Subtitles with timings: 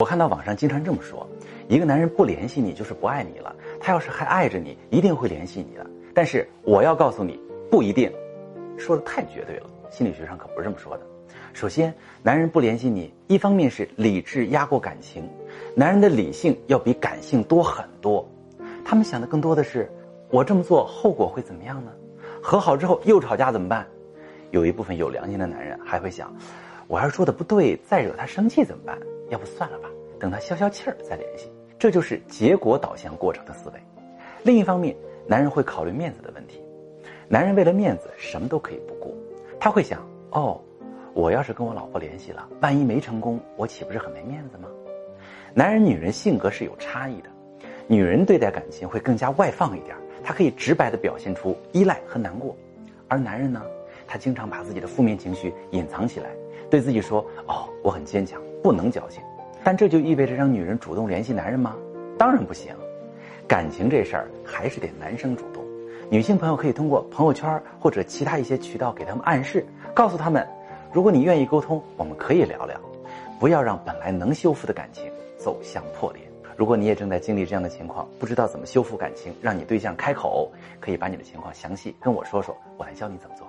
[0.00, 1.28] 我看到网上经常这么说：
[1.66, 5.84] 一个男人不联系你就是不爱你了，他要是还爱着你，一定会联系你的。
[6.14, 7.36] 但是我要告诉你，
[7.68, 8.08] 不一定。
[8.76, 11.02] 说的太绝对了，心理学上可不是这么说的。
[11.52, 11.92] 首先，
[12.22, 15.28] 男人不联系你，一方面是理智压过感情，
[15.74, 18.24] 男人的理性要比感性多很多。
[18.84, 19.90] 他们想的更多的是，
[20.30, 21.90] 我这么做后果会怎么样呢？
[22.40, 23.84] 和好之后又吵架怎么办？
[24.52, 26.32] 有一部分有良心的男人还会想，
[26.86, 28.96] 我要是说的不对，再惹他生气怎么办？
[29.28, 29.88] 要不算了吧，
[30.18, 31.50] 等他消消气儿再联系。
[31.78, 33.74] 这就是结果导向过程的思维。
[34.42, 36.62] 另一方面，男人会考虑面子的问题。
[37.28, 39.16] 男人为了面子，什么都可以不顾。
[39.60, 40.60] 他会想：哦，
[41.14, 44.68] 我要是跟我老婆联系了，万一没成功，我岂不是很没面子吗？
[45.54, 47.28] 男人、女人性格是有差异的。
[47.86, 52.56] 女人对待感情会更加外放一点，她可以直白地表现出依赖和难过。
[53.08, 53.62] 而男人呢，
[54.06, 56.30] 他经常把自己的负面情绪隐藏起来，
[56.70, 59.22] 对自己说：哦，我很坚强，不能矫情。
[59.64, 61.76] 但这就意味着让女人主动联系男人吗？
[62.18, 62.74] 当然不行。
[63.46, 65.64] 感情这事儿还是得男生主动。
[66.10, 70.46] 女性朋友可以通过朋友圈或者其他一些渠道给他们暗示，告诉他们，
[70.92, 72.80] 如果你愿意沟通，我们可以聊聊，
[73.38, 75.04] 不要让本来能修复的感情
[75.38, 76.22] 走向破裂。
[76.56, 83.46] 如果你也正在经历这样的情况，不知道怎么修复感情，让你对象开口，可以把你的情况详细跟我说说，我来教你怎么做。